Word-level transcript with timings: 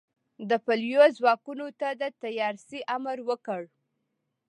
د 0.49 0.51
پلیو 0.65 1.03
ځواکونو 1.17 1.67
ته 1.79 1.89
د 2.01 2.03
تیارسئ 2.21 2.79
امر 2.95 3.17
وکړ. 3.29 3.61